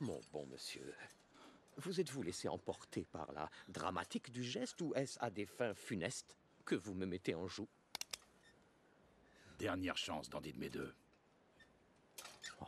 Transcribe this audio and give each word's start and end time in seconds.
Mon 0.00 0.20
bon 0.30 0.44
monsieur, 0.46 0.94
vous 1.78 2.00
êtes-vous 2.00 2.22
laissé 2.22 2.48
emporter 2.48 3.06
par 3.06 3.32
la 3.32 3.50
dramatique 3.68 4.30
du 4.30 4.44
geste 4.44 4.82
ou 4.82 4.92
est-ce 4.94 5.18
à 5.22 5.30
des 5.30 5.46
fins 5.46 5.72
funestes 5.72 6.36
que 6.66 6.74
vous 6.74 6.92
me 6.92 7.06
mettez 7.06 7.34
en 7.34 7.48
joue? 7.48 7.68
Dernière 9.58 9.96
chance, 9.96 10.28
dandy 10.28 10.52
de 10.52 10.58
mes 10.58 10.68
deux. 10.68 10.94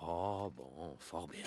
Oh 0.01 0.51
bon, 0.57 0.97
fort 0.99 1.29
bien. 1.29 1.45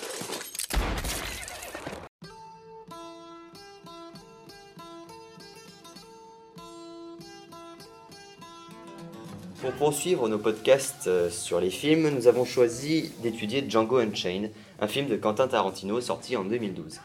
Pour 9.62 9.74
poursuivre 9.74 10.28
nos 10.28 10.40
podcasts 10.40 11.06
euh, 11.06 11.30
sur 11.30 11.60
les 11.60 11.70
films, 11.70 12.10
nous 12.10 12.28
avons 12.28 12.46
choisi 12.46 13.12
d'étudier 13.22 13.64
Django 13.70 14.00
Unchained, 14.00 14.50
un 14.80 14.88
film 14.88 15.06
de 15.06 15.16
Quentin 15.16 15.48
Tarantino 15.48 16.02
sorti 16.02 16.36
en 16.36 16.44
2012. 16.44 17.00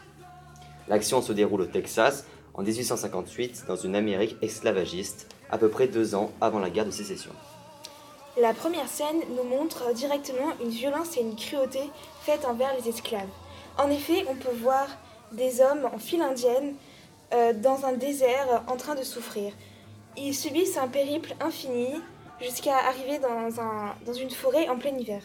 L'action 0.87 1.21
se 1.21 1.33
déroule 1.33 1.61
au 1.61 1.65
Texas 1.67 2.25
en 2.55 2.63
1858 2.63 3.65
dans 3.67 3.75
une 3.75 3.95
Amérique 3.95 4.37
esclavagiste, 4.41 5.27
à 5.51 5.59
peu 5.59 5.69
près 5.69 5.87
deux 5.87 6.15
ans 6.15 6.31
avant 6.41 6.57
la 6.57 6.71
guerre 6.71 6.87
de 6.87 6.91
sécession. 6.91 7.29
La 8.41 8.55
première 8.55 8.87
scène 8.87 9.21
nous 9.35 9.47
montre 9.47 9.93
directement 9.93 10.51
une 10.59 10.71
violence 10.71 11.15
et 11.15 11.21
une 11.21 11.35
cruauté 11.35 11.81
faites 12.23 12.45
envers 12.45 12.73
les 12.75 12.89
esclaves. 12.89 13.29
En 13.77 13.91
effet, 13.91 14.25
on 14.27 14.35
peut 14.35 14.55
voir 14.63 14.87
des 15.31 15.61
hommes 15.61 15.87
en 15.93 15.99
file 15.99 16.23
indienne 16.23 16.73
euh, 17.35 17.53
dans 17.53 17.85
un 17.85 17.93
désert 17.93 18.63
en 18.65 18.77
train 18.77 18.95
de 18.95 19.03
souffrir. 19.03 19.53
Ils 20.17 20.33
subissent 20.33 20.77
un 20.77 20.87
périple 20.87 21.35
infini 21.39 21.89
jusqu'à 22.41 22.77
arriver 22.77 23.19
dans, 23.19 23.59
un, 23.59 23.95
dans 24.05 24.13
une 24.13 24.29
forêt 24.29 24.67
en 24.69 24.77
plein 24.77 24.95
hiver. 24.97 25.21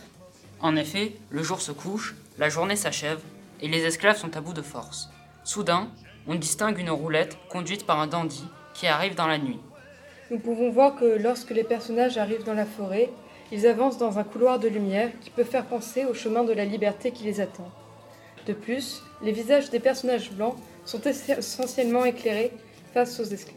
En 0.60 0.76
effet, 0.76 1.12
le 1.30 1.42
jour 1.42 1.60
se 1.60 1.72
couche, 1.72 2.14
la 2.38 2.48
journée 2.48 2.76
s'achève, 2.76 3.20
et 3.60 3.68
les 3.68 3.84
esclaves 3.84 4.16
sont 4.16 4.36
à 4.36 4.40
bout 4.40 4.52
de 4.52 4.62
force. 4.62 5.08
Soudain, 5.44 5.88
on 6.26 6.34
distingue 6.34 6.78
une 6.78 6.90
roulette 6.90 7.36
conduite 7.48 7.84
par 7.86 8.00
un 8.00 8.06
dandy 8.06 8.44
qui 8.74 8.86
arrive 8.86 9.14
dans 9.14 9.26
la 9.26 9.38
nuit. 9.38 9.58
Nous 10.30 10.38
pouvons 10.38 10.70
voir 10.70 10.96
que 10.96 11.04
lorsque 11.04 11.50
les 11.50 11.64
personnages 11.64 12.16
arrivent 12.16 12.44
dans 12.44 12.54
la 12.54 12.64
forêt, 12.64 13.10
ils 13.50 13.66
avancent 13.66 13.98
dans 13.98 14.18
un 14.18 14.24
couloir 14.24 14.58
de 14.58 14.68
lumière 14.68 15.10
qui 15.20 15.30
peut 15.30 15.44
faire 15.44 15.66
penser 15.66 16.04
au 16.04 16.14
chemin 16.14 16.42
de 16.42 16.52
la 16.52 16.64
liberté 16.64 17.10
qui 17.10 17.24
les 17.24 17.40
attend. 17.40 17.70
De 18.46 18.52
plus, 18.52 19.02
les 19.20 19.32
visages 19.32 19.70
des 19.70 19.80
personnages 19.80 20.32
blancs 20.32 20.56
sont 20.84 21.00
essentiellement 21.02 22.04
éclairés 22.04 22.52
face 22.94 23.20
aux 23.20 23.24
esclaves. 23.24 23.56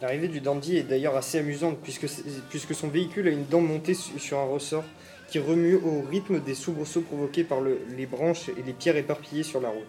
L'arrivée 0.00 0.28
du 0.28 0.40
dandy 0.40 0.76
est 0.76 0.84
d'ailleurs 0.84 1.16
assez 1.16 1.38
amusante 1.38 1.78
puisque, 1.82 2.06
puisque 2.50 2.74
son 2.74 2.88
véhicule 2.88 3.26
a 3.26 3.30
une 3.30 3.46
dent 3.46 3.60
montée 3.60 3.94
sur 3.94 4.38
un 4.38 4.44
ressort 4.44 4.84
qui 5.28 5.40
remue 5.40 5.74
au 5.74 6.02
rythme 6.08 6.40
des 6.40 6.54
soubresauts 6.54 7.00
provoqués 7.00 7.42
par 7.42 7.60
le, 7.60 7.80
les 7.96 8.06
branches 8.06 8.48
et 8.48 8.62
les 8.64 8.72
pierres 8.72 8.96
éparpillées 8.96 9.42
sur 9.42 9.60
la 9.60 9.70
route. 9.70 9.82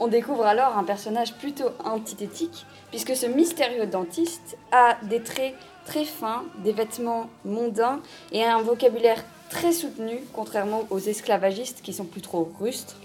On 0.00 0.08
découvre 0.08 0.44
alors 0.44 0.76
un 0.76 0.82
personnage 0.82 1.34
plutôt 1.34 1.70
antithétique, 1.84 2.66
puisque 2.90 3.14
ce 3.14 3.26
mystérieux 3.26 3.86
dentiste 3.86 4.58
a 4.72 4.96
des 5.04 5.22
traits 5.22 5.54
très 5.86 6.04
fins, 6.04 6.42
des 6.64 6.72
vêtements 6.72 7.30
mondains 7.44 8.00
et 8.32 8.42
un 8.42 8.60
vocabulaire 8.62 9.24
très 9.48 9.70
soutenu, 9.70 10.18
contrairement 10.32 10.86
aux 10.90 10.98
esclavagistes 10.98 11.82
qui 11.82 11.92
sont 11.92 12.04
plus 12.04 12.20
trop 12.20 12.52
rustres. 12.58 12.96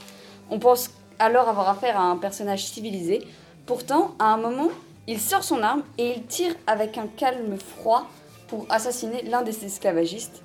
On 0.49 0.57
pense 0.57 0.89
alors 1.19 1.47
avoir 1.47 1.69
affaire 1.69 1.99
à 1.99 2.03
un 2.03 2.17
personnage 2.17 2.65
civilisé. 2.65 3.27
Pourtant, 3.67 4.15
à 4.17 4.33
un 4.33 4.37
moment, 4.37 4.69
il 5.07 5.19
sort 5.19 5.43
son 5.43 5.63
arme 5.63 5.83
et 5.97 6.15
il 6.17 6.23
tire 6.25 6.53
avec 6.67 6.97
un 6.97 7.07
calme 7.07 7.57
froid 7.57 8.09
pour 8.47 8.65
assassiner 8.69 9.23
l'un 9.23 9.41
des 9.41 9.65
esclavagistes. 9.65 10.43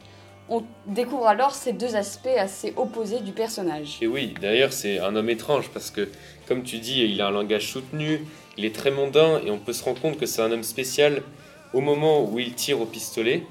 On 0.48 0.64
découvre 0.86 1.27
alors 1.27 1.54
ces 1.54 1.72
deux 1.72 1.96
aspects 1.96 2.27
assez 2.36 2.72
opposés 2.77 3.20
du 3.20 3.32
personnage. 3.32 3.98
Et 4.00 4.06
oui, 4.06 4.34
d'ailleurs 4.41 4.72
c'est 4.72 4.98
un 4.98 5.14
homme 5.16 5.30
étrange 5.30 5.69
parce 5.70 5.91
que, 5.91 6.08
comme 6.46 6.62
tu 6.62 6.78
dis, 6.78 7.02
il 7.02 7.20
a 7.20 7.28
un 7.28 7.30
langage 7.30 7.72
soutenu, 7.72 8.24
il 8.56 8.64
est 8.64 8.74
très 8.74 8.91
mondain 8.91 9.41
et 9.44 9.50
on 9.50 9.58
peut 9.58 9.72
se 9.72 9.82
rendre 9.84 10.00
compte 10.00 10.19
que 10.19 10.27
c'est 10.27 10.42
un 10.42 10.50
homme 10.52 10.62
spécial 10.62 11.22
au 11.72 11.80
moment 11.80 12.25
où 12.25 12.38
il 12.38 12.54
tire 12.54 12.81
au 12.81 12.87
pistolet, 12.87 13.44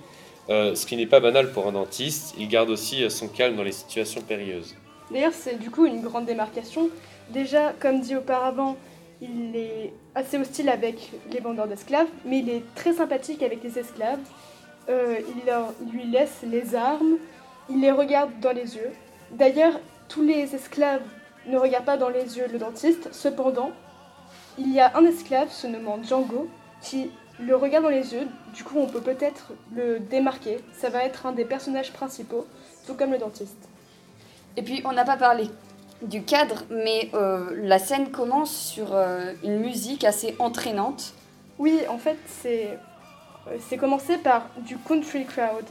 euh, 0.49 0.75
ce 0.75 0.85
qui 0.85 0.95
n'est 0.95 1.07
pas 1.07 1.19
banal 1.19 1.51
pour 1.51 1.67
un 1.67 1.71
dentiste. 1.71 2.35
Il 2.37 2.47
garde 2.47 2.69
aussi 2.69 3.03
euh, 3.03 3.09
son 3.09 3.27
calme 3.27 3.55
dans 3.55 3.63
les 3.63 3.71
situations 3.71 4.21
périlleuses. 4.21 4.75
D'ailleurs 5.11 5.33
c'est 5.33 5.59
du 5.59 5.71
coup 5.71 5.85
une 5.85 6.01
grande 6.01 6.25
démarcation. 6.25 6.89
Déjà, 7.29 7.73
comme 7.79 8.01
dit 8.01 8.15
auparavant, 8.15 8.77
il 9.21 9.55
est 9.55 9.93
assez 10.15 10.37
hostile 10.37 10.69
avec 10.69 11.11
les 11.31 11.39
vendeurs 11.39 11.67
d'esclaves, 11.67 12.07
mais 12.25 12.39
il 12.39 12.49
est 12.49 12.63
très 12.75 12.93
sympathique 12.93 13.43
avec 13.43 13.63
les 13.63 13.77
esclaves. 13.77 14.19
Euh, 14.89 15.19
il, 15.35 15.45
leur, 15.45 15.73
lui 15.91 16.05
laisse 16.05 16.39
les 16.43 16.73
armes, 16.75 17.17
il 17.69 17.81
les 17.81 17.91
regarde 17.91 18.31
dans 18.41 18.51
les 18.51 18.75
yeux. 18.75 18.91
D'ailleurs, 19.31 19.79
tous 20.09 20.23
les 20.23 20.55
esclaves 20.55 21.03
ne 21.45 21.57
regardent 21.57 21.85
pas 21.85 21.97
dans 21.97 22.09
les 22.09 22.37
yeux 22.37 22.47
le 22.51 22.57
dentiste. 22.57 23.09
Cependant, 23.11 23.71
il 24.57 24.73
y 24.73 24.79
a 24.79 24.97
un 24.97 25.05
esclave 25.05 25.51
se 25.51 25.67
nommant 25.67 26.01
Django 26.01 26.47
qui 26.81 27.11
le 27.39 27.55
regarde 27.55 27.83
dans 27.83 27.91
les 27.91 28.13
yeux. 28.13 28.27
Du 28.53 28.63
coup, 28.63 28.79
on 28.79 28.87
peut 28.87 29.01
peut-être 29.01 29.53
le 29.73 29.99
démarquer. 29.99 30.57
Ça 30.73 30.89
va 30.89 31.03
être 31.03 31.27
un 31.27 31.31
des 31.31 31.45
personnages 31.45 31.93
principaux, 31.93 32.47
tout 32.87 32.95
comme 32.95 33.11
le 33.11 33.19
dentiste. 33.19 33.69
Et 34.57 34.63
puis, 34.63 34.81
on 34.83 34.91
n'a 34.91 35.05
pas 35.05 35.15
parlé 35.15 35.47
du 36.01 36.23
cadre, 36.23 36.63
mais 36.69 37.09
euh, 37.13 37.51
la 37.55 37.79
scène 37.79 38.11
commence 38.11 38.55
sur 38.55 38.93
euh, 38.93 39.33
une 39.43 39.59
musique 39.59 40.03
assez 40.03 40.35
entraînante. 40.39 41.13
Oui, 41.59 41.81
en 41.89 41.97
fait, 41.97 42.17
c'est 42.27 42.77
euh, 43.47 43.57
c'est 43.67 43.77
commencé 43.77 44.17
par 44.17 44.47
du 44.57 44.77
country 44.77 45.25
crowd. 45.25 45.65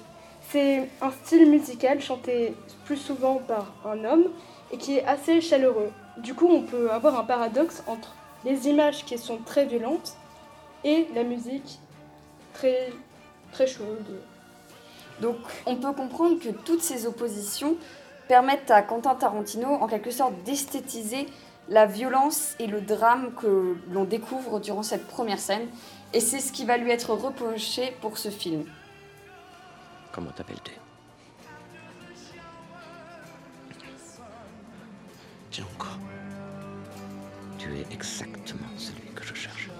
C'est 0.50 0.88
un 1.00 1.10
style 1.10 1.48
musical 1.48 2.00
chanté 2.00 2.54
plus 2.84 2.96
souvent 2.96 3.36
par 3.36 3.72
un 3.84 4.04
homme 4.04 4.24
et 4.72 4.78
qui 4.78 4.96
est 4.96 5.04
assez 5.04 5.40
chaleureux. 5.40 5.90
Du 6.18 6.34
coup, 6.34 6.48
on 6.48 6.62
peut 6.62 6.90
avoir 6.90 7.18
un 7.18 7.24
paradoxe 7.24 7.82
entre 7.86 8.14
les 8.44 8.68
images 8.68 9.04
qui 9.04 9.16
sont 9.18 9.38
très 9.38 9.66
violentes 9.66 10.16
et 10.84 11.06
la 11.14 11.22
musique 11.22 11.78
très 12.54 12.92
très 13.52 13.66
chaude. 13.66 14.20
Donc, 15.20 15.36
on 15.66 15.76
peut 15.76 15.92
comprendre 15.92 16.40
que 16.40 16.48
toutes 16.48 16.82
ces 16.82 17.06
oppositions 17.06 17.76
permettent 18.30 18.70
à 18.70 18.82
Quentin 18.82 19.16
Tarantino 19.16 19.66
en 19.66 19.88
quelque 19.88 20.12
sorte 20.12 20.44
d'esthétiser 20.44 21.26
la 21.68 21.84
violence 21.84 22.54
et 22.60 22.68
le 22.68 22.80
drame 22.80 23.34
que 23.34 23.76
l'on 23.90 24.04
découvre 24.04 24.60
durant 24.60 24.84
cette 24.84 25.08
première 25.08 25.40
scène. 25.40 25.66
Et 26.12 26.20
c'est 26.20 26.38
ce 26.38 26.52
qui 26.52 26.64
va 26.64 26.76
lui 26.76 26.92
être 26.92 27.12
reproché 27.12 27.92
pour 28.00 28.18
ce 28.18 28.28
film. 28.28 28.66
Comment 30.12 30.30
t'appelles-tu? 30.30 30.74
Tiens 35.50 35.66
encore. 35.74 35.98
Tu 37.58 37.78
es 37.78 37.86
exactement 37.92 38.68
celui 38.76 39.08
que 39.12 39.24
je 39.24 39.34
cherche. 39.34 39.70